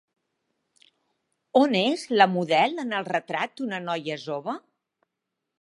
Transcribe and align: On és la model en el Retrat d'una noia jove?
On 1.61 1.77
és 1.81 2.07
la 2.19 2.29
model 2.37 2.83
en 2.87 2.97
el 3.01 3.07
Retrat 3.13 3.57
d'una 3.61 3.85
noia 3.89 4.21
jove? 4.27 4.61